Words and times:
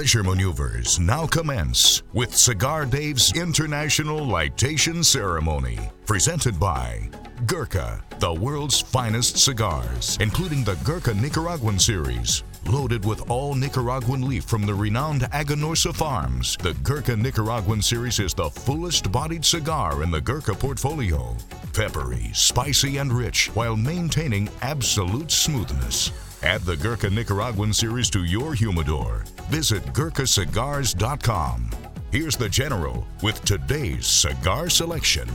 pleasure 0.00 0.24
maneuvers 0.24 0.98
now 0.98 1.26
commence 1.26 2.02
with 2.14 2.34
Cigar 2.34 2.86
Dave's 2.86 3.36
International 3.36 4.20
Lightation 4.20 5.04
Ceremony, 5.04 5.78
presented 6.06 6.58
by 6.58 7.10
Gurkha, 7.44 8.02
the 8.18 8.32
world's 8.32 8.80
finest 8.80 9.36
cigars, 9.36 10.16
including 10.18 10.64
the 10.64 10.76
Gurkha 10.84 11.12
Nicaraguan 11.12 11.78
series. 11.78 12.44
Loaded 12.64 13.04
with 13.04 13.30
all 13.30 13.54
Nicaraguan 13.54 14.26
leaf 14.26 14.44
from 14.44 14.64
the 14.64 14.72
renowned 14.72 15.24
Aganorsa 15.34 15.94
Farms, 15.94 16.56
the 16.62 16.72
Gurkha 16.82 17.14
Nicaraguan 17.14 17.82
series 17.82 18.20
is 18.20 18.32
the 18.32 18.48
fullest 18.48 19.12
bodied 19.12 19.44
cigar 19.44 20.02
in 20.02 20.10
the 20.10 20.20
Gurkha 20.22 20.54
portfolio. 20.54 21.36
Peppery, 21.74 22.30
spicy, 22.32 22.96
and 22.96 23.12
rich 23.12 23.48
while 23.52 23.76
maintaining 23.76 24.48
absolute 24.62 25.30
smoothness. 25.30 26.10
Add 26.42 26.62
the 26.62 26.76
Gurkha 26.76 27.10
Nicaraguan 27.10 27.74
series 27.74 28.08
to 28.10 28.24
your 28.24 28.54
humidor. 28.54 29.24
Visit 29.50 29.84
GurkhaCigars.com. 29.92 31.70
Here's 32.10 32.34
the 32.34 32.48
General 32.48 33.06
with 33.22 33.44
today's 33.44 34.06
cigar 34.06 34.70
selection. 34.70 35.28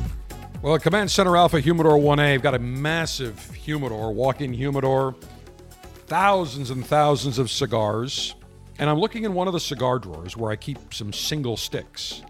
Well, 0.64 0.80
Command 0.80 1.12
Center 1.12 1.38
Alpha 1.38 1.60
Humidor 1.60 2.00
1A, 2.00 2.34
I've 2.34 2.42
got 2.42 2.56
a 2.56 2.60
massive 2.60 3.54
humidor, 3.54 4.16
walk 4.16 4.42
in 4.42 4.52
humidor, 4.52 5.16
thousands 6.08 6.72
and 6.72 6.84
thousands 6.84 7.38
of 7.38 7.52
cigars. 7.52 8.34
And 8.80 8.90
I'm 8.90 8.98
looking 8.98 9.26
in 9.26 9.36
one 9.36 9.46
of 9.46 9.54
the 9.54 9.60
cigar 9.60 10.00
drawers 10.00 10.36
where 10.36 10.50
I 10.50 10.56
keep 10.56 10.92
some 10.92 11.14
single 11.14 11.56
sticks. 11.56 12.24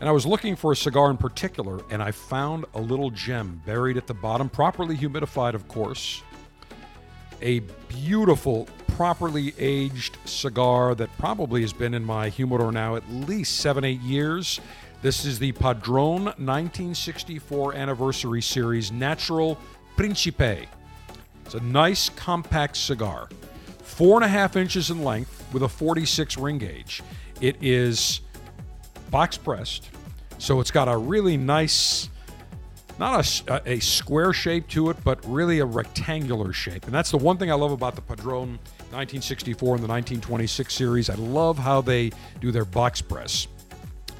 And 0.00 0.08
I 0.08 0.12
was 0.12 0.26
looking 0.26 0.56
for 0.56 0.72
a 0.72 0.76
cigar 0.76 1.12
in 1.12 1.16
particular, 1.16 1.80
and 1.90 2.02
I 2.02 2.10
found 2.10 2.64
a 2.74 2.80
little 2.80 3.10
gem 3.10 3.62
buried 3.64 3.96
at 3.96 4.08
the 4.08 4.14
bottom, 4.14 4.48
properly 4.48 4.96
humidified, 4.96 5.54
of 5.54 5.68
course. 5.68 6.24
A 7.40 7.60
beautiful, 7.88 8.68
properly 8.88 9.54
aged 9.58 10.18
cigar 10.24 10.94
that 10.96 11.08
probably 11.18 11.60
has 11.60 11.72
been 11.72 11.94
in 11.94 12.04
my 12.04 12.28
humidor 12.28 12.72
now 12.72 12.96
at 12.96 13.08
least 13.10 13.58
seven, 13.58 13.84
eight 13.84 14.00
years. 14.00 14.60
This 15.02 15.24
is 15.24 15.38
the 15.38 15.52
Padron 15.52 16.24
1964 16.24 17.74
Anniversary 17.74 18.42
Series 18.42 18.90
Natural 18.90 19.56
Principe. 19.96 20.66
It's 21.44 21.54
a 21.54 21.60
nice, 21.60 22.08
compact 22.10 22.76
cigar, 22.76 23.28
four 23.78 24.16
and 24.16 24.24
a 24.24 24.28
half 24.28 24.56
inches 24.56 24.90
in 24.90 25.04
length 25.04 25.44
with 25.52 25.62
a 25.62 25.68
46 25.68 26.36
ring 26.36 26.58
gauge. 26.58 27.02
It 27.40 27.56
is 27.62 28.20
box 29.10 29.38
pressed, 29.38 29.88
so 30.38 30.60
it's 30.60 30.72
got 30.72 30.88
a 30.88 30.96
really 30.96 31.36
nice, 31.36 32.10
not 32.98 33.42
a, 33.48 33.72
a 33.72 33.80
square 33.80 34.32
shape 34.32 34.68
to 34.68 34.90
it, 34.90 34.96
but 35.04 35.24
really 35.26 35.60
a 35.60 35.64
rectangular 35.64 36.52
shape. 36.52 36.84
And 36.84 36.94
that's 36.94 37.10
the 37.10 37.18
one 37.18 37.36
thing 37.38 37.50
I 37.50 37.54
love 37.54 37.72
about 37.72 37.94
the 37.94 38.02
Padron 38.02 38.58
1964 38.90 39.76
and 39.76 39.84
the 39.84 39.88
1926 39.88 40.74
series. 40.74 41.10
I 41.10 41.14
love 41.14 41.58
how 41.58 41.80
they 41.80 42.10
do 42.40 42.50
their 42.50 42.64
box 42.64 43.00
press. 43.00 43.46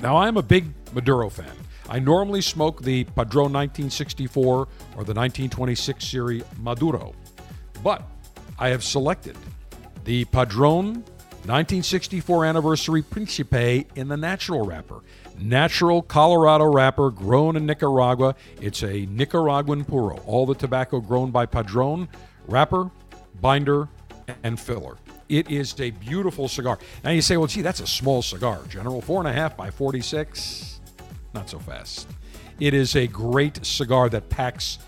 Now, 0.00 0.16
I'm 0.16 0.36
a 0.36 0.42
big 0.42 0.66
Maduro 0.92 1.28
fan. 1.28 1.50
I 1.88 1.98
normally 1.98 2.42
smoke 2.42 2.82
the 2.82 3.04
Padron 3.04 3.52
1964 3.52 4.54
or 4.54 4.66
the 4.66 5.14
1926 5.14 6.06
series 6.06 6.44
Maduro, 6.58 7.14
but 7.82 8.02
I 8.58 8.68
have 8.68 8.84
selected 8.84 9.36
the 10.04 10.24
Padron 10.26 11.02
1964 11.48 12.44
Anniversary 12.44 13.00
Principe 13.00 13.86
in 13.96 14.08
the 14.08 14.18
natural 14.18 14.66
wrapper. 14.66 15.00
Natural 15.38 16.02
Colorado 16.02 16.66
wrapper 16.66 17.10
grown 17.10 17.56
in 17.56 17.64
Nicaragua. 17.64 18.34
It's 18.60 18.82
a 18.82 19.06
Nicaraguan 19.06 19.86
puro. 19.86 20.18
All 20.26 20.44
the 20.44 20.54
tobacco 20.54 21.00
grown 21.00 21.30
by 21.30 21.46
Padron, 21.46 22.06
wrapper, 22.48 22.90
binder, 23.40 23.88
and 24.42 24.60
filler. 24.60 24.98
It 25.30 25.50
is 25.50 25.74
a 25.80 25.90
beautiful 25.92 26.48
cigar. 26.48 26.78
Now 27.02 27.12
you 27.12 27.22
say, 27.22 27.38
well, 27.38 27.46
gee, 27.46 27.62
that's 27.62 27.80
a 27.80 27.86
small 27.86 28.20
cigar. 28.20 28.60
General, 28.68 29.00
four 29.00 29.18
and 29.18 29.28
a 29.28 29.32
half 29.32 29.56
by 29.56 29.70
46. 29.70 30.80
Not 31.32 31.48
so 31.48 31.58
fast. 31.58 32.08
It 32.60 32.74
is 32.74 32.94
a 32.94 33.06
great 33.06 33.64
cigar 33.64 34.10
that 34.10 34.28
packs 34.28 34.80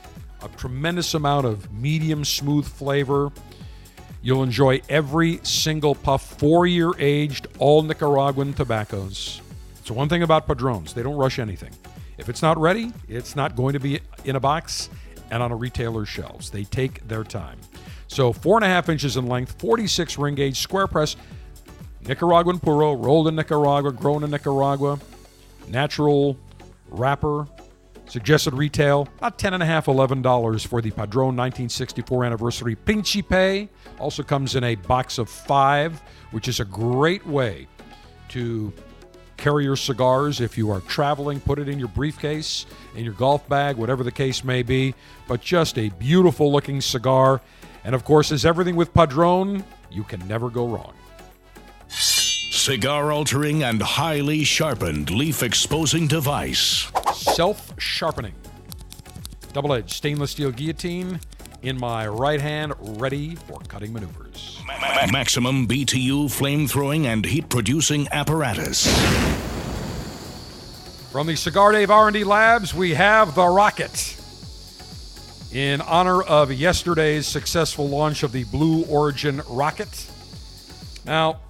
a 0.43 0.49
tremendous 0.59 1.15
amount 1.15 1.47
of 1.47 1.73
medium 1.73 2.23
smooth 2.23 2.67
flavor. 2.67 3.33
You'll 4.23 4.43
enjoy 4.43 4.83
every 4.89 5.41
single 5.43 5.95
puff, 5.95 6.39
four 6.39 6.67
year 6.67 6.93
aged, 6.99 7.47
all 7.59 7.83
Nicaraguan 7.83 8.53
tobaccos. 8.53 9.41
So, 9.85 9.95
one 9.95 10.09
thing 10.09 10.23
about 10.23 10.47
Padrones, 10.47 10.93
they 10.93 11.03
don't 11.03 11.17
rush 11.17 11.39
anything. 11.39 11.73
If 12.19 12.29
it's 12.29 12.43
not 12.43 12.59
ready, 12.59 12.93
it's 13.09 13.35
not 13.35 13.57
going 13.57 13.73
to 13.73 13.81
be 13.81 14.01
in 14.25 14.37
a 14.37 14.41
box 14.41 14.91
and 15.31 15.43
on 15.43 15.53
a 15.53 15.57
retailer's 15.57 16.09
shelves. 16.09 16.51
They 16.51 16.65
take 16.65 17.07
their 17.09 17.25
time. 17.25 17.59
So 18.09 18.33
four 18.33 18.59
and 18.59 18.65
a 18.65 18.69
half 18.69 18.89
inches 18.89 19.17
in 19.17 19.27
length, 19.27 19.61
46 19.61 20.19
ring 20.19 20.35
gauge, 20.35 20.59
square 20.59 20.87
press, 20.87 21.17
Nicaraguan 22.07 22.59
puro, 22.59 22.95
rolled 22.95 23.29
in 23.29 23.37
Nicaragua, 23.37 23.93
grown 23.93 24.25
in 24.25 24.31
Nicaragua, 24.31 24.99
natural 25.69 26.37
wrapper, 26.89 27.47
suggested 28.11 28.55
retail 28.55 29.09
about 29.19 29.39
ten 29.39 29.55
and 29.55 29.63
a 29.63 29.67
half, 29.67 29.89
eleven 29.89 30.21
dollars 30.21 30.65
for 30.65 30.81
the 30.81 30.91
Padron 30.91 31.37
1964 31.37 32.25
anniversary 32.25 32.75
Principe. 32.75 33.69
Also 33.99 34.23
comes 34.23 34.57
in 34.57 34.65
a 34.65 34.75
box 34.75 35.19
of 35.19 35.29
five, 35.29 36.03
which 36.33 36.49
is 36.49 36.61
a 36.61 36.65
great 36.65 37.27
way 37.27 37.67
to 38.29 38.73
carry 39.37 39.65
your 39.65 39.77
cigars 39.77 40.41
if 40.41 40.59
you 40.59 40.71
are 40.71 40.81
traveling. 40.83 41.41
Put 41.41 41.59
it 41.59 41.69
in 41.69 41.79
your 41.79 41.89
briefcase, 41.89 42.67
in 42.95 43.05
your 43.05 43.15
golf 43.15 43.49
bag, 43.49 43.77
whatever 43.77 44.05
the 44.05 44.13
case 44.13 44.45
may 44.45 44.63
be. 44.63 44.95
But 45.27 45.41
just 45.41 45.79
a 45.79 45.89
beautiful 45.91 46.53
looking 46.53 46.81
cigar. 46.81 47.41
And 47.85 47.95
of 47.95 48.05
course, 48.05 48.31
as 48.33 48.45
everything 48.45 48.77
with 48.77 48.93
Padron, 48.93 49.65
you 49.91 50.05
can 50.05 50.27
never 50.29 50.51
go 50.51 50.69
wrong. 50.69 50.93
Cigar 51.89 53.11
altering 53.11 53.63
and 53.65 53.81
highly 53.81 54.45
sharpened 54.45 55.11
leaf 55.11 55.43
exposing 55.43 56.07
device. 56.07 56.93
Self 57.21 57.79
sharpening. 57.79 58.35
Double 59.53 59.75
edged 59.75 59.91
stainless 59.91 60.31
steel 60.31 60.51
guillotine 60.51 61.21
in 61.61 61.79
my 61.79 62.09
right 62.09 62.41
hand, 62.41 62.73
ready 62.79 63.35
for 63.35 63.61
cutting 63.69 63.93
maneuvers. 63.93 64.63
Maximum 65.13 65.69
BTU 65.69 66.31
flame 66.31 66.67
throwing 66.67 67.07
and 67.07 67.27
heat 67.27 67.51
producing 67.51 68.09
apparatus. 68.11 68.87
From 71.13 71.27
the 71.27 71.37
Cigar 71.37 71.73
Dave 71.73 71.91
R&D 71.91 72.25
Labs, 72.25 72.73
we 72.75 72.95
have 72.95 73.35
the 73.35 73.47
Rocket. 73.47 74.17
In 75.53 75.83
honor 75.83 76.23
of 76.23 76.51
yesterday's 76.51 77.27
successful 77.27 77.87
launch 77.87 78.23
of 78.23 78.33
the 78.33 78.45
Blue 78.45 78.85
Origin 78.85 79.43
Rocket. 79.47 80.11
Now, 81.05 81.41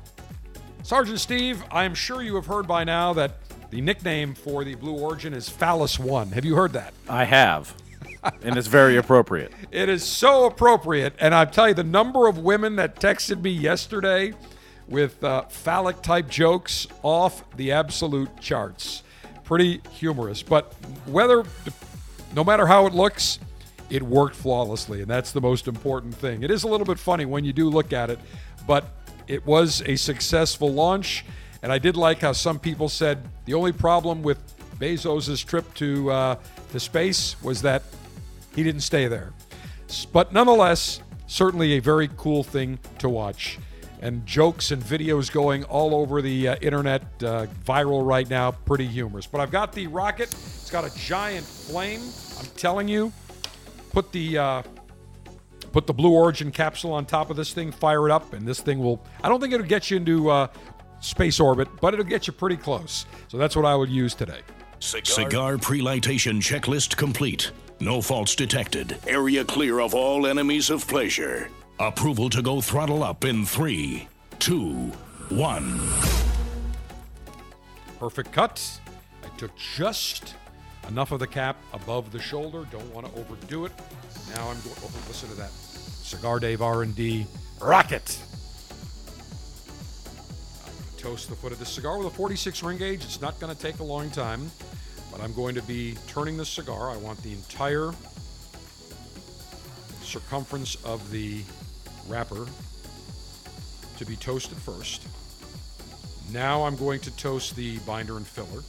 Sergeant 0.83 1.21
Steve, 1.21 1.63
I 1.71 1.85
am 1.85 1.95
sure 1.95 2.23
you 2.23 2.35
have 2.35 2.47
heard 2.47 2.67
by 2.67 2.83
now 2.83 3.13
that 3.13 3.37
the 3.71 3.81
nickname 3.81 4.35
for 4.35 4.65
the 4.65 4.75
Blue 4.75 4.93
Origin 4.93 5.33
is 5.33 5.49
Phallus 5.49 5.99
One. 5.99 6.33
Have 6.33 6.45
you 6.45 6.57
heard 6.57 6.73
that? 6.73 6.93
I 7.09 7.25
have. 7.25 7.75
and 8.43 8.57
it's 8.57 8.67
very 8.67 8.97
appropriate. 8.97 9.53
It 9.71 9.89
is 9.89 10.03
so 10.03 10.47
appropriate. 10.47 11.15
And 11.21 11.33
I 11.35 11.45
tell 11.45 11.69
you, 11.69 11.75
the 11.75 11.85
number 11.85 12.27
of 12.27 12.39
women 12.39 12.77
that 12.77 12.97
texted 12.97 13.41
me 13.41 13.51
yesterday 13.51 14.35
with 14.89 15.23
uh, 15.23 15.43
phallic 15.43 16.03
type 16.03 16.29
jokes 16.29 16.89
off 17.05 17.45
the 17.57 17.71
absolute 17.71 18.29
charts. 18.41 19.05
Pretty 19.45 19.81
humorous. 19.93 20.43
But 20.43 20.75
whether, 21.07 21.45
no 22.35 22.43
matter 22.43 22.67
how 22.67 22.87
it 22.87 22.93
looks, 22.93 23.39
it 23.91 24.03
worked 24.03 24.35
flawlessly. 24.35 25.03
And 25.03 25.09
that's 25.09 25.31
the 25.31 25.41
most 25.41 25.69
important 25.69 26.15
thing. 26.15 26.43
It 26.43 26.51
is 26.51 26.65
a 26.65 26.69
little 26.69 26.87
bit 26.87 26.99
funny 26.99 27.25
when 27.25 27.45
you 27.45 27.53
do 27.53 27.71
look 27.71 27.93
at 27.93 28.11
it, 28.11 28.19
but 28.67 28.85
it 29.29 29.47
was 29.47 29.83
a 29.87 29.95
successful 29.95 30.73
launch. 30.73 31.25
And 31.63 31.73
I 31.73 31.79
did 31.79 31.97
like 31.97 32.21
how 32.21 32.33
some 32.33 32.59
people 32.59 32.89
said 32.89 33.23
the 33.45 33.55
only 33.55 33.73
problem 33.73 34.23
with 34.23 34.39
Bezos' 34.79 35.45
trip 35.45 35.73
to, 35.75 36.11
uh, 36.11 36.37
to 36.73 36.81
space 36.81 37.41
was 37.43 37.63
that 37.63 37.83
he 38.55 38.63
didn't 38.63 38.81
stay 38.81 39.09
there. 39.09 39.33
But 40.13 40.33
nonetheless, 40.33 41.03
certainly 41.27 41.73
a 41.73 41.81
very 41.81 42.09
cool 42.17 42.43
thing 42.43 42.79
to 42.99 43.09
watch. 43.09 43.59
And 44.01 44.25
jokes 44.25 44.71
and 44.71 44.83
videos 44.83 45.31
going 45.31 45.65
all 45.65 45.95
over 45.95 46.23
the 46.23 46.49
uh, 46.49 46.57
internet, 46.63 47.03
uh, 47.23 47.47
viral 47.67 48.07
right 48.07 48.29
now, 48.31 48.53
pretty 48.53 48.87
humorous. 48.87 49.27
But 49.27 49.43
I've 49.43 49.51
got 49.51 49.75
the 49.75 49.89
rocket. 49.89 50.33
It's 50.33 50.71
got 50.71 50.85
a 50.85 50.99
giant 50.99 51.45
flame. 51.45 52.01
I'm 52.39 52.47
telling 52.57 52.89
you, 52.89 53.13
put 53.93 54.11
the 54.11 54.39
uh, 54.39 54.63
put 55.73 55.87
the 55.87 55.93
Blue 55.93 56.13
Origin 56.13 56.51
capsule 56.51 56.93
on 56.93 57.05
top 57.05 57.29
of 57.29 57.37
this 57.37 57.53
thing, 57.53 57.73
fire 57.73 58.09
it 58.09 58.11
up, 58.11 58.33
and 58.33 58.47
this 58.47 58.61
thing 58.61 58.79
will. 58.79 59.05
I 59.23 59.29
don't 59.29 59.41
think 59.41 59.53
it'll 59.53 59.67
get 59.67 59.91
you 59.91 59.99
into 59.99 60.31
uh, 60.31 60.47
space 61.01 61.41
orbit, 61.41 61.69
but 61.81 61.95
it'll 61.95 62.05
get 62.05 62.27
you 62.27 62.33
pretty 62.33 62.57
close. 62.57 63.07
So 63.29 63.39
that's 63.39 63.57
what 63.57 63.65
I 63.65 63.75
would 63.75 63.91
use 63.91 64.15
today. 64.15 64.41
Cigar, 64.79 65.05
Cigar 65.05 65.59
pre-lightation 65.59 66.41
checklist 66.41 66.97
complete. 66.97 67.51
No 67.81 68.01
faults 68.01 68.35
detected. 68.35 68.99
Area 69.07 69.45
clear 69.45 69.81
of 69.81 69.95
all 69.95 70.27
enemies 70.27 70.71
of 70.71 70.87
pleasure. 70.87 71.51
Approval 71.79 72.29
to 72.31 72.43
go 72.43 72.61
throttle 72.61 73.03
up 73.03 73.25
in 73.25 73.47
three, 73.47 74.07
two, 74.39 74.93
one. 75.31 75.81
Perfect 77.99 78.33
cut. 78.33 78.81
I 79.25 79.29
took 79.39 79.57
just 79.57 80.35
enough 80.89 81.13
of 81.13 81.21
the 81.21 81.27
cap 81.27 81.57
above 81.73 82.13
the 82.13 82.21
shoulder. 82.21 82.67
Don't 82.71 82.95
want 82.95 83.07
to 83.07 83.21
overdo 83.21 83.65
it. 83.65 83.73
Now 84.35 84.49
I'm 84.49 84.61
going. 84.61 84.77
Oh, 84.83 84.91
listen 85.09 85.29
to 85.31 85.35
that. 85.37 85.51
Cigar 85.51 86.41
Dave 86.41 86.61
R&D 86.61 87.27
rocket. 87.61 88.19
Toast 91.01 91.31
the 91.31 91.35
foot 91.35 91.51
of 91.51 91.59
the 91.59 91.65
cigar 91.65 91.97
with 91.97 92.07
a 92.09 92.11
46 92.11 92.63
ring 92.63 92.77
gauge. 92.77 93.05
It's 93.05 93.23
not 93.23 93.41
going 93.41 93.55
to 93.55 93.61
take 93.61 93.79
a 93.79 93.85
long 93.85 94.11
time, 94.11 94.51
but 95.11 95.21
I'm 95.23 95.33
going 95.33 95.55
to 95.55 95.63
be 95.63 95.97
turning 96.07 96.37
the 96.37 96.45
cigar. 96.45 96.91
I 96.91 96.97
want 96.99 97.23
the 97.23 97.33
entire 97.33 97.93
circumference 100.03 100.75
of 100.85 101.11
the 101.11 101.43
wrapper 102.07 102.47
to 103.97 104.05
be 104.05 104.15
toasted 104.17 104.59
first. 104.59 105.07
Now 106.33 106.65
I'm 106.65 106.77
going 106.77 107.01
to 107.01 107.17
toast 107.17 107.57
the 107.57 107.79
binder 107.79 108.19
and 108.19 108.27
filler, 108.27 108.63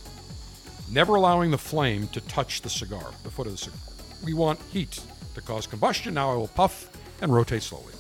never 0.89 1.15
allowing 1.15 1.51
the 1.51 1.57
flame 1.57 2.07
to 2.09 2.21
touch 2.21 2.61
the 2.61 2.69
cigar, 2.69 3.11
the 3.23 3.29
foot 3.29 3.47
of 3.47 3.53
the 3.53 3.57
cigar. 3.57 3.79
We 4.23 4.33
want 4.33 4.59
heat 4.71 5.01
to 5.35 5.41
cause 5.41 5.67
combustion. 5.67 6.13
Now 6.13 6.31
I 6.31 6.35
will 6.35 6.47
puff 6.47 6.89
and 7.21 7.33
rotate 7.33 7.63
slowly. 7.63 7.93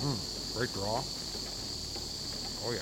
Mm, 0.00 0.56
great 0.56 0.72
draw. 0.72 1.02
Oh, 2.64 2.72
yeah. 2.72 2.78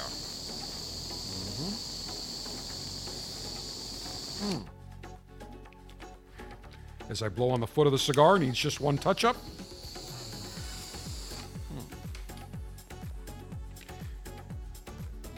Mm-hmm. 4.42 4.56
Mm. 4.56 4.66
As 7.08 7.22
I 7.22 7.28
blow 7.28 7.50
on 7.50 7.60
the 7.60 7.66
foot 7.66 7.86
of 7.86 7.92
the 7.92 7.98
cigar, 7.98 8.38
needs 8.38 8.58
just 8.58 8.80
one 8.80 8.98
touch 8.98 9.24
up. 9.24 9.36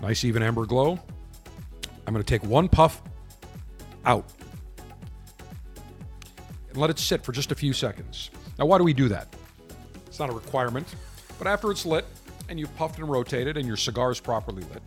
Nice 0.00 0.25
even 0.25 0.43
amber 0.43 0.64
glow. 0.64 0.99
I'm 2.06 2.14
going 2.14 2.25
to 2.25 2.38
take 2.38 2.43
one 2.49 2.69
puff 2.69 3.02
out 4.06 4.25
and 6.70 6.79
let 6.79 6.88
it 6.88 6.99
sit 6.99 7.23
for 7.23 7.32
just 7.32 7.52
a 7.52 7.55
few 7.55 7.73
seconds. 7.75 8.31
Now, 8.58 8.64
why 8.67 8.79
do 8.79 8.84
we 8.84 8.94
do 8.94 9.08
that? 9.08 9.29
It's 10.06 10.19
not 10.19 10.31
a 10.31 10.32
requirement, 10.32 10.87
but 11.38 11.46
after 11.46 11.70
it's 11.70 11.84
lit 11.84 12.06
and 12.49 12.59
you've 12.59 12.75
puffed 12.77 12.99
and 12.99 13.09
rotated 13.09 13.56
and 13.56 13.67
your 13.67 13.77
cigar 13.77 14.11
is 14.11 14.21
properly 14.21 14.62
lit, 14.65 14.83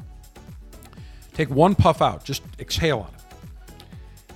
take 1.34 1.50
one 1.50 1.76
puff 1.76 2.02
out, 2.02 2.24
just 2.24 2.44
exhale 2.60 3.00
on 3.00 3.14
it, 3.14 4.34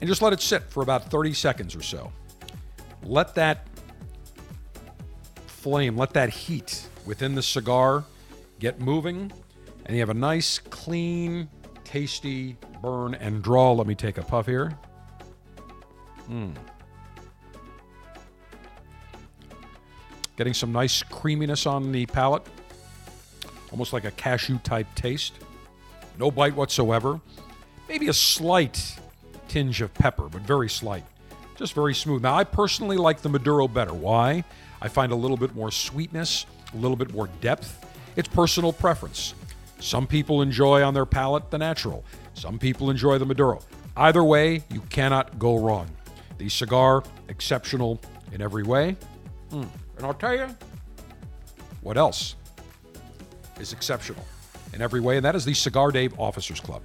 and 0.00 0.08
just 0.08 0.22
let 0.22 0.32
it 0.32 0.40
sit 0.40 0.62
for 0.64 0.82
about 0.82 1.10
30 1.10 1.34
seconds 1.34 1.74
or 1.74 1.82
so. 1.82 2.12
Let 3.02 3.34
that 3.34 3.66
flame, 5.46 5.96
let 5.96 6.12
that 6.14 6.30
heat 6.30 6.88
within 7.06 7.34
the 7.34 7.42
cigar 7.42 8.04
get 8.58 8.80
moving 8.80 9.32
and 9.88 9.96
you 9.96 10.02
have 10.02 10.10
a 10.10 10.14
nice, 10.14 10.58
clean, 10.58 11.48
tasty 11.82 12.56
burn 12.82 13.14
and 13.14 13.42
draw. 13.42 13.72
Let 13.72 13.86
me 13.86 13.94
take 13.94 14.18
a 14.18 14.22
puff 14.22 14.46
here. 14.46 14.78
Mm. 16.30 16.54
Getting 20.36 20.52
some 20.52 20.72
nice 20.72 21.02
creaminess 21.02 21.66
on 21.66 21.90
the 21.90 22.04
palate, 22.06 22.46
almost 23.70 23.92
like 23.92 24.04
a 24.04 24.10
cashew 24.12 24.58
type 24.58 24.86
taste. 24.94 25.34
No 26.18 26.30
bite 26.30 26.54
whatsoever. 26.54 27.20
Maybe 27.88 28.08
a 28.08 28.12
slight 28.12 28.98
tinge 29.48 29.80
of 29.80 29.92
pepper, 29.94 30.28
but 30.28 30.42
very 30.42 30.68
slight. 30.68 31.04
Just 31.56 31.74
very 31.74 31.94
smooth. 31.94 32.22
Now, 32.22 32.34
I 32.34 32.44
personally 32.44 32.96
like 32.96 33.20
the 33.20 33.28
Maduro 33.28 33.66
better. 33.66 33.94
Why? 33.94 34.44
I 34.80 34.88
find 34.88 35.10
a 35.10 35.16
little 35.16 35.36
bit 35.36 35.54
more 35.54 35.70
sweetness, 35.70 36.46
a 36.72 36.76
little 36.76 36.96
bit 36.96 37.12
more 37.12 37.28
depth. 37.40 37.84
It's 38.16 38.28
personal 38.28 38.72
preference. 38.72 39.34
Some 39.80 40.06
people 40.06 40.42
enjoy 40.42 40.82
on 40.82 40.94
their 40.94 41.06
palate 41.06 41.50
the 41.50 41.58
natural, 41.58 42.04
some 42.34 42.58
people 42.58 42.90
enjoy 42.90 43.18
the 43.18 43.26
Maduro. 43.26 43.60
Either 43.96 44.22
way, 44.22 44.62
you 44.72 44.80
cannot 44.90 45.38
go 45.38 45.56
wrong. 45.56 45.88
The 46.38 46.48
cigar, 46.48 47.02
exceptional 47.28 48.00
in 48.32 48.40
every 48.40 48.62
way. 48.62 48.96
Mm. 49.50 49.68
And 49.96 50.06
I'll 50.06 50.14
tell 50.14 50.36
you 50.36 50.46
what 51.80 51.96
else 51.96 52.36
is 53.60 53.72
exceptional 53.72 54.24
in 54.72 54.82
every 54.82 55.00
way, 55.00 55.16
and 55.16 55.24
that 55.24 55.34
is 55.34 55.44
the 55.44 55.54
Cigar 55.54 55.90
Dave 55.90 56.18
Officers 56.18 56.60
Club. 56.60 56.82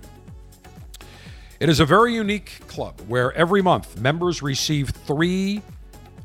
It 1.60 1.70
is 1.70 1.80
a 1.80 1.86
very 1.86 2.14
unique 2.14 2.62
club 2.68 3.00
where 3.08 3.32
every 3.34 3.62
month 3.62 4.00
members 4.00 4.42
receive 4.42 4.90
three 4.90 5.62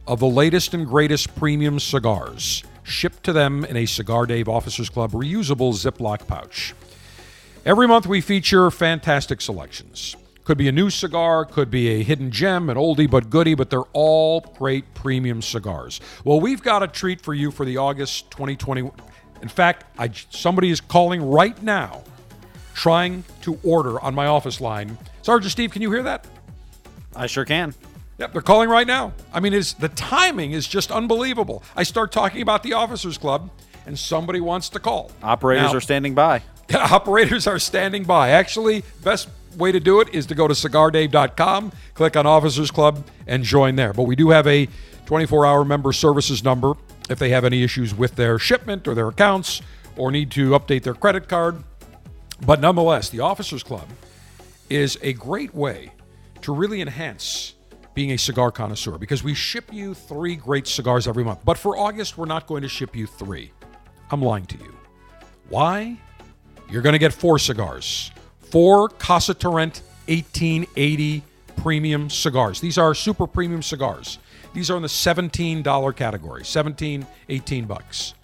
of 0.07 0.21
the 0.21 0.27
latest 0.27 0.75
and 0.75 0.87
greatest 0.87 1.37
premium 1.37 1.79
cigars 1.79 2.65
shipped 2.83 3.23
to 3.25 3.33
them 3.33 3.65
in 3.65 3.77
a 3.77 3.87
Cigar 3.87 4.27
Dave 4.27 4.49
Officers 4.49 4.89
Club 4.89 5.13
reusable 5.13 5.73
Ziploc 5.75 6.27
pouch. 6.27 6.75
Every 7.65 7.87
month 7.87 8.07
we 8.07 8.21
feature 8.21 8.71
fantastic 8.71 9.41
selections. 9.41 10.17
Could 10.45 10.57
be 10.57 10.69
a 10.69 10.73
new 10.73 10.89
cigar, 10.89 11.45
could 11.45 11.71
be 11.71 11.89
a 11.89 12.03
hidden 12.03 12.31
gem, 12.31 12.71
an 12.71 12.79
oldie 12.79 13.11
but 13.11 13.29
goodie, 13.29 13.55
but 13.55 13.69
they're 13.69 13.83
all 13.93 14.41
great 14.41 14.95
premium 14.95 15.43
cigars. 15.43 16.01
Well, 16.25 16.41
we've 16.41 16.63
got 16.63 16.83
a 16.83 16.89
treat 16.89 17.21
for 17.21 17.35
you 17.35 17.51
for 17.51 17.67
the 17.67 17.77
August 17.77 18.31
2020. 18.31 18.91
In 19.43 19.49
fact, 19.49 19.85
I, 19.99 20.11
somebody 20.31 20.71
is 20.71 20.81
calling 20.81 21.23
right 21.23 21.61
now 21.63 22.03
trying 22.75 23.25
to 23.43 23.59
order 23.65 24.01
on 24.01 24.15
my 24.15 24.27
office 24.27 24.61
line. 24.61 24.97
Sergeant 25.23 25.51
Steve, 25.51 25.73
can 25.73 25.83
you 25.83 25.91
hear 25.91 26.03
that? 26.05 26.27
I 27.15 27.27
sure 27.27 27.45
can. 27.45 27.75
Yep, 28.19 28.33
they're 28.33 28.43
calling 28.43 28.69
right 28.69 28.87
now. 28.87 29.13
I 29.33 29.41
mean, 29.41 29.55
it's, 29.55 29.73
the 29.73 29.89
timing 29.89 30.53
is 30.53 30.67
just 30.67 30.91
unbelievable. 30.91 31.63
I 31.77 31.83
start 31.83 32.13
talking 32.13 32.43
about 32.43 32.63
the 32.63 32.73
Officers 32.73 33.19
Club, 33.19 33.51
and 33.87 33.99
somebody 33.99 34.41
wants 34.41 34.69
to 34.71 34.81
call. 34.81 35.11
Operators 35.23 35.73
Now- 35.73 35.79
are 35.79 35.81
standing 35.81 36.15
by. 36.15 36.43
operators 36.75 37.47
are 37.47 37.59
standing 37.59 38.05
by. 38.05 38.31
Actually, 38.31 38.85
best 39.03 39.29
way 39.57 39.73
to 39.73 39.81
do 39.81 40.01
it 40.01 40.09
is 40.13 40.27
to 40.27 40.35
go 40.35 40.47
to 40.47 40.55
cigardave.com, 40.55 41.73
click 41.95 42.17
on 42.17 42.27
Officers 42.27 42.71
Club, 42.71 43.07
and 43.27 43.43
join 43.43 43.77
there. 43.77 43.93
But 43.93 44.03
we 44.03 44.17
do 44.17 44.31
have 44.31 44.47
a 44.47 44.69
24 45.07 45.47
hour 45.47 45.65
member 45.65 45.93
services 45.93 46.45
number 46.45 46.75
if 47.09 47.19
they 47.19 47.31
have 47.31 47.45
any 47.45 47.63
issues 47.63 47.95
with 47.95 48.17
their 48.17 48.39
shipment 48.39 48.87
or 48.87 48.95
their 48.95 49.09
accounts 49.09 49.63
or 49.97 50.11
need 50.11 50.31
to 50.33 50.51
update 50.51 50.83
their 50.83 50.95
credit 50.95 51.29
card. 51.29 51.63
But 52.45 52.61
nonetheless, 52.61 53.09
the 53.09 53.21
Officers 53.21 53.63
Club 53.63 53.89
is 54.71 54.99
a 55.03 55.13
great 55.15 55.55
way 55.55 55.93
to 56.43 56.53
really 56.55 56.81
enhance 56.81 57.55
being 57.95 58.13
a 58.13 58.17
cigar 58.17 58.53
connoisseur 58.53 58.97
because 58.97 59.25
we 59.25 59.35
ship 59.35 59.73
you 59.73 59.93
three 59.93 60.37
great 60.37 60.67
cigars 60.67 61.09
every 61.09 61.25
month. 61.25 61.41
But 61.45 61.59
for 61.59 61.77
August, 61.77 62.17
we're 62.17 62.27
not 62.27 62.47
going 62.47 62.63
to 62.63 62.69
ship 62.69 62.95
you 62.95 63.07
three. 63.07 63.51
I'm 64.11 64.23
lying 64.23 64.47
to 64.47 64.59
you. 64.59 64.75
Why? 65.49 65.99
You're 66.71 66.83
going 66.83 66.93
to 66.93 66.99
get 66.99 67.13
four 67.13 67.39
cigars. 67.39 68.13
Four 68.51 68.89
Casa 68.89 69.35
Torrent 69.35 69.83
1880 70.07 71.23
premium 71.57 72.09
cigars. 72.09 72.61
These 72.61 72.79
are 72.79 72.95
super 72.95 73.27
premium 73.27 73.63
cigars. 73.63 74.19
These 74.55 74.71
are 74.71 74.77
in 74.77 74.83
the 74.83 74.89
$17 74.89 75.97
category, 75.97 76.45
17, 76.45 77.07
18 77.29 77.65
bucks. 77.67 78.15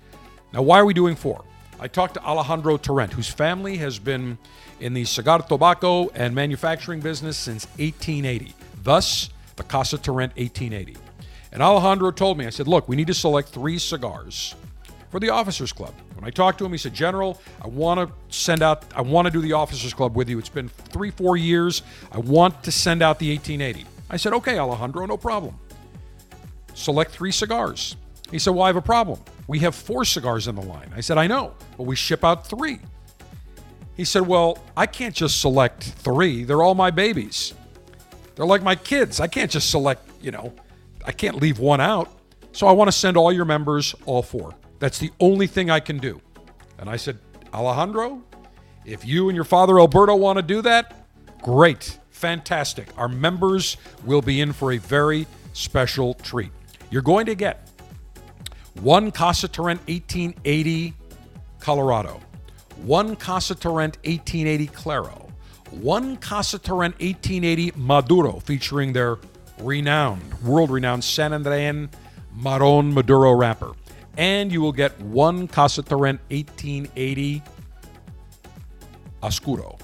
Now, 0.52 0.62
why 0.62 0.78
are 0.78 0.84
we 0.84 0.94
doing 0.94 1.16
four? 1.16 1.44
I 1.80 1.88
talked 1.88 2.14
to 2.14 2.24
Alejandro 2.24 2.76
Torrent, 2.76 3.12
whose 3.12 3.28
family 3.28 3.76
has 3.78 3.98
been 3.98 4.38
in 4.80 4.94
the 4.94 5.04
cigar 5.04 5.42
tobacco 5.42 6.08
and 6.10 6.34
manufacturing 6.34 7.00
business 7.00 7.36
since 7.36 7.66
1880. 7.78 8.54
Thus, 8.82 9.30
the 9.56 9.64
Casa 9.64 9.98
Torrent 9.98 10.34
1880. 10.36 10.96
And 11.52 11.62
Alejandro 11.62 12.10
told 12.10 12.38
me, 12.38 12.46
I 12.46 12.50
said, 12.50 12.68
look, 12.68 12.88
we 12.88 12.96
need 12.96 13.06
to 13.08 13.14
select 13.14 13.48
three 13.48 13.78
cigars 13.78 14.54
for 15.10 15.20
the 15.20 15.30
Officers 15.30 15.72
Club. 15.72 15.94
When 16.14 16.24
I 16.24 16.30
talked 16.30 16.58
to 16.58 16.64
him, 16.64 16.72
he 16.72 16.78
said, 16.78 16.94
General, 16.94 17.40
I 17.62 17.68
want 17.68 18.00
to 18.00 18.36
send 18.36 18.62
out, 18.62 18.84
I 18.96 19.02
want 19.02 19.26
to 19.26 19.30
do 19.30 19.40
the 19.40 19.52
Officers 19.52 19.94
Club 19.94 20.16
with 20.16 20.28
you. 20.28 20.38
It's 20.38 20.48
been 20.48 20.68
three, 20.68 21.10
four 21.10 21.36
years. 21.36 21.82
I 22.10 22.18
want 22.18 22.64
to 22.64 22.72
send 22.72 23.02
out 23.02 23.18
the 23.18 23.30
1880. 23.30 23.86
I 24.10 24.16
said, 24.16 24.32
okay, 24.32 24.58
Alejandro, 24.58 25.06
no 25.06 25.16
problem. 25.16 25.58
Select 26.74 27.10
three 27.10 27.32
cigars. 27.32 27.96
He 28.30 28.38
said, 28.38 28.50
well, 28.50 28.64
I 28.64 28.66
have 28.68 28.76
a 28.76 28.82
problem. 28.82 29.20
We 29.46 29.60
have 29.60 29.74
four 29.74 30.04
cigars 30.04 30.48
in 30.48 30.54
the 30.54 30.62
line. 30.62 30.90
I 30.94 31.00
said, 31.00 31.18
I 31.18 31.26
know, 31.26 31.54
but 31.76 31.84
we 31.84 31.96
ship 31.96 32.24
out 32.24 32.46
three. 32.46 32.80
He 33.96 34.04
said, 34.04 34.26
well, 34.26 34.58
I 34.76 34.86
can't 34.86 35.14
just 35.14 35.40
select 35.40 35.84
three. 35.84 36.44
They're 36.44 36.62
all 36.62 36.74
my 36.74 36.90
babies. 36.90 37.54
They're 38.34 38.46
like 38.46 38.62
my 38.62 38.74
kids. 38.74 39.20
I 39.20 39.28
can't 39.28 39.50
just 39.50 39.70
select, 39.70 40.08
you 40.20 40.32
know, 40.32 40.52
I 41.04 41.12
can't 41.12 41.36
leave 41.40 41.58
one 41.58 41.80
out. 41.80 42.10
So 42.52 42.66
I 42.66 42.72
want 42.72 42.88
to 42.88 42.92
send 42.92 43.16
all 43.16 43.32
your 43.32 43.44
members 43.44 43.94
all 44.06 44.22
four. 44.22 44.54
That's 44.80 44.98
the 44.98 45.12
only 45.20 45.46
thing 45.46 45.70
I 45.70 45.80
can 45.80 45.98
do. 45.98 46.20
And 46.78 46.90
I 46.90 46.96
said, 46.96 47.18
Alejandro, 47.52 48.22
if 48.84 49.04
you 49.04 49.28
and 49.28 49.36
your 49.36 49.44
father 49.44 49.78
Alberto 49.78 50.16
want 50.16 50.38
to 50.38 50.42
do 50.42 50.60
that, 50.62 51.06
great, 51.42 51.98
fantastic. 52.10 52.88
Our 52.96 53.08
members 53.08 53.76
will 54.04 54.22
be 54.22 54.40
in 54.40 54.52
for 54.52 54.72
a 54.72 54.78
very 54.78 55.26
special 55.52 56.14
treat. 56.14 56.50
You're 56.90 57.02
going 57.02 57.26
to 57.26 57.34
get 57.34 57.68
one 58.80 59.10
Casa 59.10 59.48
Torrent 59.48 59.80
1880 59.88 60.94
Colorado, 61.60 62.20
one 62.84 63.16
Casa 63.16 63.54
Torrent 63.54 63.96
1880 64.04 64.66
Claro, 64.68 65.28
one 65.70 66.16
Casa 66.16 66.58
Torrent 66.58 66.94
1880 66.94 67.72
Maduro, 67.76 68.40
featuring 68.40 68.92
their 68.92 69.18
renowned, 69.58 70.34
world 70.42 70.70
renowned 70.70 71.04
San 71.04 71.30
Andrean 71.32 71.88
Maron 72.34 72.92
Maduro 72.92 73.32
wrapper. 73.32 73.72
And 74.16 74.52
you 74.52 74.60
will 74.60 74.72
get 74.72 74.98
one 75.00 75.48
Casa 75.48 75.82
Torrent 75.82 76.20
1880 76.30 77.42
Oscuro. 79.22 79.78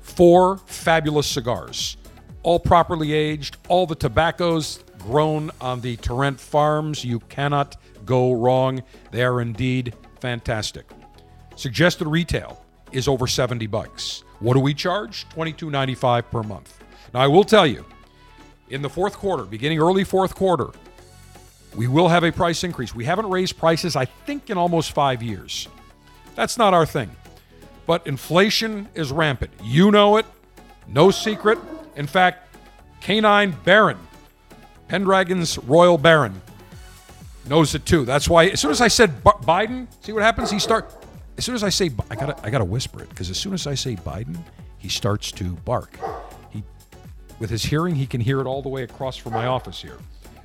Four 0.00 0.58
fabulous 0.66 1.26
cigars, 1.26 1.96
all 2.42 2.60
properly 2.60 3.12
aged, 3.12 3.56
all 3.68 3.86
the 3.86 3.96
tobaccos 3.96 4.78
grown 5.04 5.50
on 5.60 5.80
the 5.80 5.96
Torrent 5.96 6.40
farms. 6.40 7.04
You 7.04 7.20
cannot 7.20 7.76
go 8.04 8.32
wrong. 8.32 8.82
They 9.10 9.22
are 9.22 9.40
indeed 9.40 9.94
fantastic. 10.20 10.86
Suggested 11.56 12.08
retail 12.08 12.64
is 12.90 13.06
over 13.06 13.26
70 13.26 13.66
bucks. 13.66 14.24
What 14.40 14.54
do 14.54 14.60
we 14.60 14.74
charge? 14.74 15.26
22.95 15.30 16.30
per 16.30 16.42
month. 16.42 16.78
Now 17.12 17.20
I 17.20 17.26
will 17.26 17.44
tell 17.44 17.66
you, 17.66 17.84
in 18.70 18.82
the 18.82 18.88
fourth 18.88 19.14
quarter, 19.14 19.44
beginning 19.44 19.78
early 19.78 20.04
fourth 20.04 20.34
quarter, 20.34 20.70
we 21.76 21.86
will 21.86 22.08
have 22.08 22.24
a 22.24 22.32
price 22.32 22.64
increase. 22.64 22.94
We 22.94 23.04
haven't 23.04 23.28
raised 23.28 23.58
prices, 23.58 23.96
I 23.96 24.06
think, 24.06 24.48
in 24.48 24.56
almost 24.56 24.92
five 24.92 25.22
years. 25.22 25.68
That's 26.34 26.56
not 26.56 26.72
our 26.72 26.86
thing. 26.86 27.10
But 27.86 28.06
inflation 28.06 28.88
is 28.94 29.12
rampant. 29.12 29.52
You 29.62 29.90
know 29.90 30.16
it. 30.16 30.26
No 30.88 31.10
secret. 31.10 31.58
In 31.96 32.06
fact, 32.06 32.56
Canine 33.00 33.54
Baron, 33.64 33.98
Pendragon's 34.88 35.58
Royal 35.58 35.98
Baron, 35.98 36.40
knows 37.48 37.74
it 37.74 37.84
too. 37.86 38.04
That's 38.04 38.28
why 38.28 38.46
as 38.46 38.60
soon 38.60 38.70
as 38.70 38.80
I 38.80 38.88
said 38.88 39.22
B- 39.22 39.30
Biden, 39.42 39.86
see 40.00 40.12
what 40.12 40.22
happens? 40.22 40.50
He 40.50 40.58
start 40.58 40.92
as 41.36 41.44
soon 41.44 41.54
as 41.54 41.62
I 41.62 41.68
say 41.68 41.90
I 42.10 42.14
got 42.14 42.36
to 42.36 42.46
I 42.46 42.50
got 42.50 42.58
to 42.58 42.64
whisper 42.64 43.02
it 43.02 43.08
because 43.08 43.30
as 43.30 43.38
soon 43.38 43.54
as 43.54 43.66
I 43.66 43.74
say 43.74 43.96
Biden, 43.96 44.38
he 44.78 44.88
starts 44.88 45.32
to 45.32 45.44
bark. 45.64 45.98
He 46.50 46.62
with 47.38 47.50
his 47.50 47.64
hearing, 47.64 47.94
he 47.94 48.06
can 48.06 48.20
hear 48.20 48.40
it 48.40 48.46
all 48.46 48.62
the 48.62 48.68
way 48.68 48.82
across 48.82 49.16
from 49.16 49.32
my 49.32 49.46
office 49.46 49.80
here. 49.82 49.98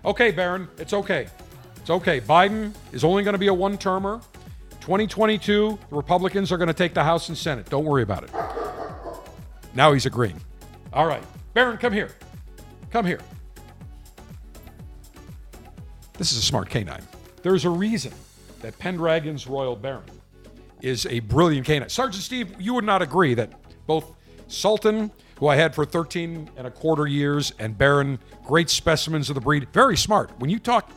Okay, 0.06 0.32
Baron, 0.32 0.68
it's 0.78 0.94
okay. 0.94 1.28
It's 1.78 1.90
okay. 1.90 2.22
Biden 2.22 2.74
is 2.92 3.04
only 3.04 3.24
going 3.24 3.34
to 3.34 3.40
be 3.40 3.48
a 3.48 3.54
one-termer. 3.54 4.22
2022, 4.82 5.78
the 5.90 5.96
Republicans 5.96 6.52
are 6.52 6.58
going 6.58 6.68
to 6.68 6.74
take 6.74 6.94
the 6.94 7.04
House 7.04 7.30
and 7.30 7.38
Senate. 7.38 7.70
Don't 7.70 7.86
worry 7.86 8.02
about 8.02 8.24
it. 8.24 8.32
Now 9.76 9.94
he's 9.94 10.06
agreeing. 10.06 10.40
All 10.94 11.06
right. 11.06 11.24
Baron, 11.54 11.78
come 11.78 11.94
here. 11.94 12.12
Come 12.92 13.06
here. 13.06 13.20
This 16.20 16.34
is 16.34 16.40
a 16.40 16.42
smart 16.42 16.70
canine. 16.70 17.02
There's 17.44 17.64
a 17.64 17.70
reason 17.70 18.12
that 18.60 18.78
Pendragon's 18.78 19.48
Royal 19.48 19.78
Baron 19.78 20.04
is 20.82 21.06
a 21.06 21.22
brilliant 21.22 21.66
canine. 21.66 21.88
Sergeant 21.88 22.22
Steve, 22.22 22.60
you 22.60 22.74
would 22.74 22.84
not 22.84 23.02
agree 23.02 23.34
that 23.36 23.54
both 23.88 24.12
Sultan, 24.50 25.12
who 25.40 25.48
I 25.48 25.56
had 25.56 25.74
for 25.74 25.86
13 25.86 26.50
and 26.58 26.68
a 26.68 26.72
quarter 26.72 27.08
years, 27.08 27.54
and 27.58 27.78
Baron, 27.78 28.20
great 28.46 28.70
specimens 28.70 29.30
of 29.30 29.36
the 29.36 29.40
breed, 29.40 29.70
very 29.72 29.96
smart. 29.96 30.38
When 30.40 30.50
you 30.50 30.60
talk, 30.60 30.92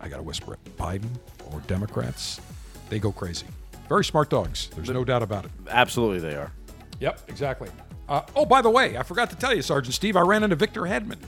I 0.00 0.08
got 0.08 0.16
to 0.16 0.22
whisper 0.22 0.54
it, 0.54 0.76
Biden 0.78 1.10
or 1.52 1.60
Democrats, 1.66 2.40
they 2.88 2.98
go 2.98 3.12
crazy. 3.12 3.46
Very 3.90 4.06
smart 4.06 4.30
dogs. 4.30 4.70
There's 4.74 4.88
no 4.88 5.04
doubt 5.04 5.22
about 5.22 5.44
it. 5.44 5.50
Absolutely, 5.68 6.20
they 6.20 6.34
are. 6.34 6.50
Yep, 6.98 7.20
exactly. 7.28 7.68
Uh, 8.08 8.22
oh, 8.34 8.46
by 8.46 8.62
the 8.62 8.70
way, 8.70 8.96
I 8.96 9.02
forgot 9.02 9.28
to 9.30 9.36
tell 9.36 9.54
you, 9.54 9.60
Sergeant 9.60 9.94
Steve, 9.94 10.16
I 10.16 10.22
ran 10.22 10.42
into 10.42 10.56
Victor 10.56 10.82
Hedman, 10.82 11.18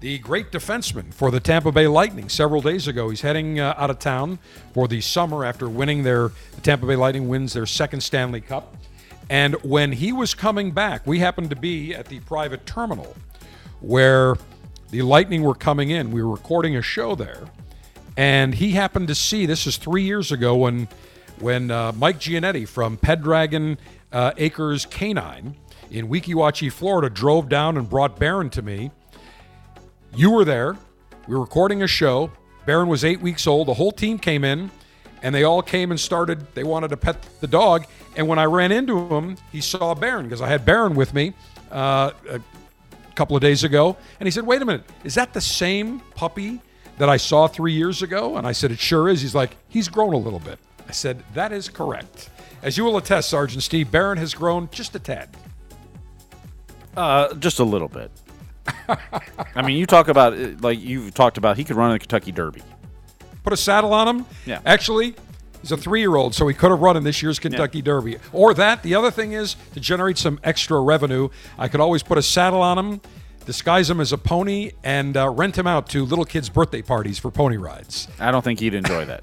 the 0.00 0.18
great 0.18 0.50
defenseman 0.52 1.12
for 1.12 1.30
the 1.30 1.40
Tampa 1.40 1.72
Bay 1.72 1.86
Lightning, 1.86 2.28
several 2.28 2.60
days 2.60 2.86
ago. 2.86 3.08
He's 3.08 3.22
heading 3.22 3.60
uh, 3.60 3.74
out 3.78 3.90
of 3.90 3.98
town 3.98 4.38
for 4.74 4.86
the 4.88 5.00
summer 5.00 5.44
after 5.44 5.68
winning 5.68 6.02
their 6.02 6.28
the 6.54 6.60
Tampa 6.62 6.86
Bay 6.86 6.96
Lightning 6.96 7.28
wins 7.28 7.54
their 7.54 7.66
second 7.66 8.02
Stanley 8.02 8.40
Cup. 8.40 8.76
And 9.30 9.54
when 9.62 9.92
he 9.92 10.12
was 10.12 10.34
coming 10.34 10.70
back, 10.70 11.06
we 11.06 11.18
happened 11.18 11.50
to 11.50 11.56
be 11.56 11.94
at 11.94 12.06
the 12.06 12.20
private 12.20 12.64
terminal 12.66 13.16
where 13.80 14.36
the 14.90 15.02
Lightning 15.02 15.42
were 15.42 15.54
coming 15.54 15.90
in. 15.90 16.12
We 16.12 16.22
were 16.22 16.30
recording 16.30 16.76
a 16.76 16.82
show 16.82 17.14
there, 17.14 17.44
and 18.16 18.54
he 18.54 18.72
happened 18.72 19.08
to 19.08 19.14
see. 19.14 19.46
This 19.46 19.66
is 19.66 19.76
three 19.76 20.02
years 20.02 20.30
ago 20.30 20.56
when 20.56 20.88
when 21.40 21.70
uh, 21.70 21.92
Mike 21.92 22.18
Gianetti 22.18 22.68
from 22.68 22.96
Pendragon 22.96 23.78
uh, 24.12 24.32
Acres 24.36 24.86
Canine 24.86 25.56
in 25.90 26.08
Weeki 26.08 26.34
Wachee, 26.34 26.72
Florida, 26.72 27.10
drove 27.10 27.48
down 27.48 27.76
and 27.76 27.88
brought 27.88 28.18
Baron 28.18 28.50
to 28.50 28.62
me. 28.62 28.90
You 30.16 30.30
were 30.30 30.46
there. 30.46 30.78
We 31.28 31.34
were 31.34 31.42
recording 31.42 31.82
a 31.82 31.86
show. 31.86 32.30
Baron 32.64 32.88
was 32.88 33.04
eight 33.04 33.20
weeks 33.20 33.46
old. 33.46 33.68
The 33.68 33.74
whole 33.74 33.92
team 33.92 34.18
came 34.18 34.44
in, 34.44 34.70
and 35.22 35.34
they 35.34 35.44
all 35.44 35.60
came 35.60 35.90
and 35.90 36.00
started. 36.00 36.54
They 36.54 36.64
wanted 36.64 36.88
to 36.88 36.96
pet 36.96 37.22
the 37.42 37.46
dog. 37.46 37.84
And 38.16 38.26
when 38.26 38.38
I 38.38 38.44
ran 38.44 38.72
into 38.72 39.14
him, 39.14 39.36
he 39.52 39.60
saw 39.60 39.94
Baron 39.94 40.24
because 40.24 40.40
I 40.40 40.48
had 40.48 40.64
Baron 40.64 40.94
with 40.94 41.12
me 41.12 41.34
uh, 41.70 42.12
a 42.30 42.40
couple 43.14 43.36
of 43.36 43.42
days 43.42 43.62
ago. 43.62 43.94
And 44.18 44.26
he 44.26 44.30
said, 44.30 44.46
Wait 44.46 44.62
a 44.62 44.64
minute, 44.64 44.84
is 45.04 45.14
that 45.16 45.34
the 45.34 45.40
same 45.40 46.00
puppy 46.14 46.62
that 46.96 47.10
I 47.10 47.18
saw 47.18 47.46
three 47.46 47.74
years 47.74 48.00
ago? 48.00 48.38
And 48.38 48.46
I 48.46 48.52
said, 48.52 48.70
It 48.70 48.78
sure 48.78 49.10
is. 49.10 49.20
He's 49.20 49.34
like, 49.34 49.54
He's 49.68 49.86
grown 49.86 50.14
a 50.14 50.18
little 50.18 50.40
bit. 50.40 50.58
I 50.88 50.92
said, 50.92 51.22
That 51.34 51.52
is 51.52 51.68
correct. 51.68 52.30
As 52.62 52.78
you 52.78 52.84
will 52.84 52.96
attest, 52.96 53.28
Sergeant 53.28 53.62
Steve, 53.62 53.90
Baron 53.90 54.16
has 54.16 54.32
grown 54.32 54.70
just 54.72 54.94
a 54.94 54.98
tad. 54.98 55.28
Uh, 56.96 57.34
just 57.34 57.58
a 57.58 57.64
little 57.64 57.88
bit. 57.88 58.10
I 59.54 59.62
mean, 59.62 59.76
you 59.76 59.86
talk 59.86 60.08
about 60.08 60.62
like 60.62 60.80
you've 60.80 61.14
talked 61.14 61.38
about. 61.38 61.56
He 61.56 61.64
could 61.64 61.76
run 61.76 61.90
in 61.90 61.94
the 61.94 61.98
Kentucky 61.98 62.32
Derby. 62.32 62.62
Put 63.42 63.52
a 63.52 63.56
saddle 63.56 63.92
on 63.92 64.08
him. 64.08 64.26
Yeah. 64.44 64.60
Actually, 64.66 65.14
he's 65.60 65.72
a 65.72 65.76
three-year-old, 65.76 66.34
so 66.34 66.48
he 66.48 66.54
could 66.54 66.70
have 66.70 66.80
run 66.80 66.96
in 66.96 67.04
this 67.04 67.22
year's 67.22 67.38
Kentucky 67.38 67.80
Derby. 67.80 68.18
Or 68.32 68.54
that. 68.54 68.82
The 68.82 68.94
other 68.94 69.10
thing 69.10 69.32
is 69.32 69.56
to 69.74 69.80
generate 69.80 70.18
some 70.18 70.40
extra 70.42 70.80
revenue. 70.80 71.28
I 71.58 71.68
could 71.68 71.80
always 71.80 72.02
put 72.02 72.18
a 72.18 72.22
saddle 72.22 72.60
on 72.60 72.78
him, 72.78 73.00
disguise 73.44 73.88
him 73.88 74.00
as 74.00 74.12
a 74.12 74.18
pony, 74.18 74.72
and 74.82 75.16
uh, 75.16 75.28
rent 75.30 75.56
him 75.56 75.66
out 75.66 75.88
to 75.90 76.04
little 76.04 76.24
kids' 76.24 76.48
birthday 76.48 76.82
parties 76.82 77.18
for 77.18 77.30
pony 77.30 77.56
rides. 77.56 78.08
I 78.18 78.32
don't 78.32 78.42
think 78.42 78.58
he'd 78.60 78.74
enjoy 78.74 79.04
that. 79.04 79.22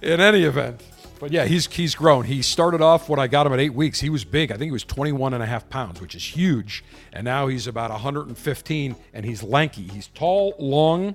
in 0.02 0.20
any 0.20 0.44
event. 0.44 0.82
But 1.20 1.32
yeah, 1.32 1.44
he's 1.44 1.66
he's 1.66 1.94
grown. 1.94 2.24
He 2.24 2.42
started 2.42 2.80
off 2.80 3.08
when 3.08 3.18
I 3.18 3.26
got 3.26 3.46
him 3.46 3.52
at 3.52 3.60
eight 3.60 3.74
weeks. 3.74 4.00
He 4.00 4.10
was 4.10 4.24
big. 4.24 4.50
I 4.50 4.56
think 4.56 4.68
he 4.68 4.72
was 4.72 4.84
21 4.84 5.34
and 5.34 5.42
a 5.42 5.46
half 5.46 5.68
pounds, 5.68 6.00
which 6.00 6.14
is 6.14 6.24
huge. 6.24 6.84
And 7.12 7.24
now 7.24 7.46
he's 7.46 7.66
about 7.66 7.90
115, 7.90 8.96
and 9.12 9.24
he's 9.24 9.42
lanky. 9.42 9.82
He's 9.84 10.08
tall, 10.08 10.54
long, 10.58 11.14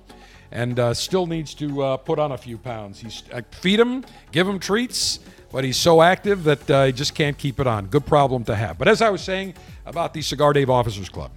and 0.52 0.80
uh, 0.80 0.94
still 0.94 1.28
needs 1.28 1.54
to 1.56 1.84
uh, 1.84 1.98
put 1.98 2.18
on 2.18 2.32
a 2.32 2.38
few 2.38 2.58
pounds. 2.58 3.00
He's 3.00 3.24
uh, 3.34 3.42
feed 3.52 3.80
him, 3.80 4.06
give 4.32 4.48
him 4.48 4.60
treats, 4.60 5.20
but 5.52 5.64
he's 5.64 5.78
so 5.78 6.02
active 6.02 6.44
that 6.46 6.70
uh, 6.70 6.86
he 6.86 6.92
just 6.92 7.14
can't 7.14 7.38
keep 7.38 7.60
it 7.60 7.68
on. 7.68 7.88
Good 7.88 8.06
problem 8.06 8.44
to 8.46 8.56
have. 8.56 8.78
But 8.78 8.88
as 8.88 9.02
I 9.02 9.10
was 9.10 9.22
saying 9.22 9.56
about 9.86 10.14
the 10.14 10.22
Cigar 10.22 10.54
Dave 10.54 10.70
Officers 10.70 11.10
Club, 11.10 11.32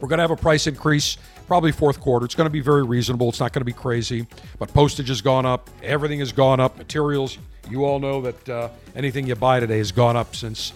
we're 0.00 0.08
going 0.08 0.18
to 0.18 0.22
have 0.22 0.30
a 0.30 0.36
price 0.36 0.66
increase 0.66 1.16
probably 1.46 1.72
fourth 1.72 2.00
quarter. 2.00 2.26
It's 2.26 2.34
going 2.34 2.46
to 2.46 2.52
be 2.52 2.60
very 2.60 2.82
reasonable. 2.82 3.28
It's 3.28 3.40
not 3.40 3.52
going 3.52 3.60
to 3.60 3.66
be 3.66 3.72
crazy, 3.72 4.26
but 4.58 4.72
postage 4.74 5.08
has 5.08 5.20
gone 5.20 5.46
up. 5.46 5.70
Everything 5.82 6.18
has 6.18 6.32
gone 6.32 6.60
up. 6.60 6.76
Materials, 6.76 7.38
you 7.70 7.84
all 7.84 7.98
know 7.98 8.20
that 8.22 8.48
uh, 8.48 8.68
anything 8.94 9.26
you 9.26 9.34
buy 9.34 9.60
today 9.60 9.78
has 9.78 9.92
gone 9.92 10.16
up 10.16 10.34
since 10.34 10.72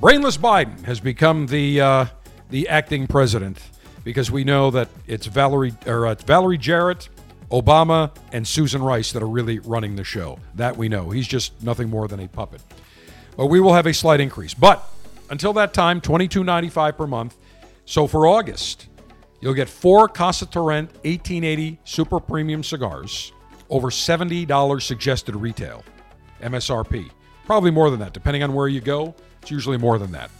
brainless 0.00 0.36
Biden 0.36 0.84
has 0.84 1.00
become 1.00 1.46
the 1.46 1.80
uh, 1.80 2.06
the 2.50 2.68
acting 2.68 3.06
president 3.06 3.58
because 4.04 4.30
we 4.30 4.44
know 4.44 4.70
that 4.70 4.88
it's 5.06 5.26
Valerie 5.26 5.74
or 5.86 6.06
uh, 6.06 6.12
it's 6.12 6.24
Valerie 6.24 6.58
Jarrett, 6.58 7.08
Obama, 7.50 8.10
and 8.32 8.46
Susan 8.46 8.82
Rice 8.82 9.12
that 9.12 9.22
are 9.22 9.28
really 9.28 9.58
running 9.58 9.96
the 9.96 10.04
show. 10.04 10.38
That 10.54 10.76
we 10.76 10.88
know. 10.88 11.10
He's 11.10 11.28
just 11.28 11.62
nothing 11.62 11.90
more 11.90 12.08
than 12.08 12.20
a 12.20 12.28
puppet. 12.28 12.62
But 13.36 13.46
we 13.46 13.60
will 13.60 13.74
have 13.74 13.86
a 13.86 13.94
slight 13.94 14.20
increase. 14.20 14.54
But 14.54 14.82
until 15.30 15.52
that 15.54 15.74
time, 15.74 16.00
twenty 16.00 16.28
two 16.28 16.44
ninety 16.44 16.68
five 16.68 16.96
per 16.96 17.06
month. 17.06 17.36
So 17.84 18.06
for 18.06 18.26
August, 18.26 18.86
you'll 19.40 19.54
get 19.54 19.68
four 19.68 20.08
Casa 20.08 20.44
Torrent 20.44 20.90
1880 21.04 21.78
Super 21.84 22.20
Premium 22.20 22.62
cigars, 22.62 23.32
over 23.70 23.88
$70 23.88 24.82
suggested 24.82 25.34
retail, 25.34 25.82
MSRP. 26.40 27.10
Probably 27.46 27.70
more 27.70 27.90
than 27.90 28.00
that. 28.00 28.12
Depending 28.12 28.42
on 28.42 28.52
where 28.52 28.68
you 28.68 28.80
go, 28.80 29.14
it's 29.40 29.50
usually 29.50 29.78
more 29.78 29.98
than 29.98 30.12
that. 30.12 30.30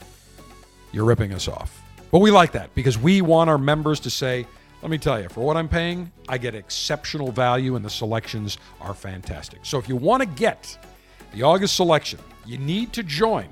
You're 0.93 1.05
ripping 1.05 1.33
us 1.33 1.49
off. 1.49 1.83
But 2.11 2.21
we 2.21 2.31
like 2.31 2.53
that 2.53 2.75
because 2.75 2.99
we 2.99 3.21
want 3.21 3.51
our 3.51 3.59
members 3.59 4.01
to 4.01 4.11
say, 4.11 4.47
let 4.83 4.91
me 4.91 4.99
tell 4.99 5.21
you, 5.21 5.29
for 5.29 5.41
what 5.41 5.57
I'm 5.57 5.69
paying, 5.69 6.11
I 6.29 6.39
get 6.39 6.55
exceptional 6.55 7.33
value 7.33 7.77
and 7.77 7.85
the 7.85 7.91
selections 7.91 8.59
are 8.81 8.95
fantastic. 8.95 9.61
So 9.63 9.79
if 9.79 9.89
you 9.89 9.97
want 9.97 10.23
to 10.23 10.29
get 10.29 10.79
the 11.35 11.43
August 11.43 11.77
selection, 11.77 12.21
you 12.47 12.59
need 12.59 12.93
to 12.95 13.03
join 13.03 13.49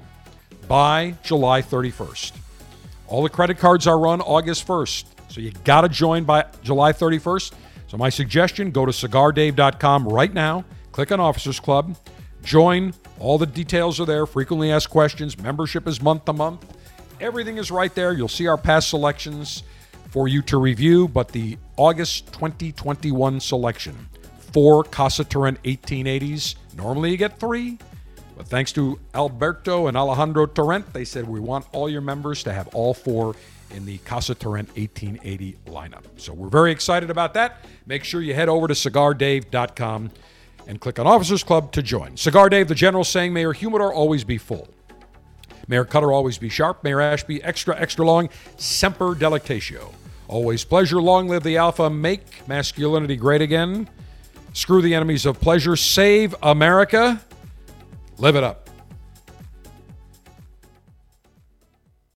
by 0.68 1.14
July 1.22 1.62
31st. 1.62 2.32
All 3.08 3.22
the 3.22 3.28
credit 3.28 3.58
cards 3.58 3.86
are 3.86 3.98
run 3.98 4.20
August 4.20 4.66
1st. 4.66 5.04
So 5.28 5.40
you 5.40 5.52
got 5.64 5.82
to 5.82 5.88
join 5.88 6.24
by 6.24 6.46
July 6.62 6.92
31st. 6.92 7.52
So 7.88 7.96
my 7.96 8.08
suggestion, 8.08 8.70
go 8.70 8.86
to 8.86 8.92
cigardave.com 8.92 10.08
right 10.08 10.32
now, 10.32 10.64
click 10.92 11.12
on 11.12 11.20
Officers 11.20 11.60
Club, 11.60 11.96
join. 12.46 12.94
All 13.18 13.36
the 13.36 13.46
details 13.46 14.00
are 14.00 14.06
there. 14.06 14.24
Frequently 14.24 14.70
asked 14.70 14.88
questions. 14.88 15.38
Membership 15.38 15.86
is 15.86 16.00
month 16.00 16.24
to 16.26 16.32
month. 16.32 16.64
Everything 17.20 17.58
is 17.58 17.70
right 17.70 17.94
there. 17.94 18.12
You'll 18.12 18.28
see 18.28 18.46
our 18.46 18.56
past 18.56 18.88
selections 18.88 19.62
for 20.10 20.28
you 20.28 20.40
to 20.42 20.58
review, 20.58 21.08
but 21.08 21.28
the 21.28 21.58
August 21.76 22.32
2021 22.32 23.40
selection, 23.40 23.94
four 24.52 24.84
Casa 24.84 25.24
Torrent 25.24 25.62
1880s. 25.64 26.54
Normally 26.76 27.10
you 27.10 27.16
get 27.16 27.38
three, 27.38 27.78
but 28.36 28.46
thanks 28.46 28.72
to 28.72 28.98
Alberto 29.14 29.88
and 29.88 29.96
Alejandro 29.96 30.46
Torrent, 30.46 30.92
they 30.92 31.04
said 31.04 31.26
we 31.28 31.40
want 31.40 31.66
all 31.72 31.88
your 31.88 32.00
members 32.00 32.42
to 32.44 32.52
have 32.52 32.68
all 32.68 32.94
four 32.94 33.34
in 33.74 33.84
the 33.84 33.98
Casa 33.98 34.34
Torrent 34.34 34.68
1880 34.76 35.56
lineup. 35.66 36.04
So 36.16 36.32
we're 36.32 36.48
very 36.48 36.70
excited 36.70 37.10
about 37.10 37.34
that. 37.34 37.64
Make 37.86 38.04
sure 38.04 38.22
you 38.22 38.34
head 38.34 38.48
over 38.48 38.68
to 38.68 38.74
cigardave.com 38.74 40.10
and 40.66 40.80
click 40.80 40.98
on 40.98 41.06
Officers 41.06 41.42
Club 41.42 41.72
to 41.72 41.82
join. 41.82 42.16
Cigar 42.16 42.48
Dave, 42.48 42.68
the 42.68 42.74
general 42.74 43.04
saying, 43.04 43.32
Mayor 43.32 43.52
Humidor 43.52 43.92
always 43.92 44.24
be 44.24 44.38
full. 44.38 44.68
Mayor 45.68 45.84
Cutter 45.84 46.12
always 46.12 46.38
be 46.38 46.48
sharp. 46.48 46.84
Mayor 46.84 47.00
Ashby 47.00 47.42
extra, 47.42 47.76
extra 47.78 48.04
long. 48.04 48.28
Semper 48.56 49.14
Delectatio. 49.14 49.92
Always 50.28 50.64
pleasure. 50.64 51.00
Long 51.00 51.28
live 51.28 51.42
the 51.42 51.56
Alpha. 51.56 51.90
Make 51.90 52.46
masculinity 52.48 53.16
great 53.16 53.42
again. 53.42 53.88
Screw 54.52 54.80
the 54.80 54.94
enemies 54.94 55.26
of 55.26 55.40
pleasure. 55.40 55.76
Save 55.76 56.34
America. 56.42 57.20
Live 58.18 58.36
it 58.36 58.44
up. 58.44 58.65